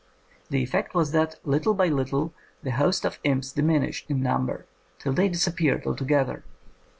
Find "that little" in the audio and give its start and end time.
1.11-1.75